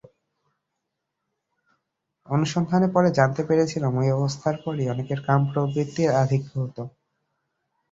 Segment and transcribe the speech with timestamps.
[2.27, 6.77] অনুসন্ধানে পরে জানতে পেরেছিলাম, ঐ অবস্থার পরই অনেকের কাম-প্রবৃত্তির আধিক্য হত।